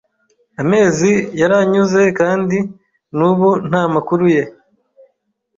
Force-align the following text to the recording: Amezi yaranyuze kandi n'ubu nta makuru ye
Amezi 0.61 1.11
yaranyuze 1.39 2.01
kandi 2.19 2.57
n'ubu 3.17 3.49
nta 3.69 3.83
makuru 3.93 4.23
ye 4.35 4.43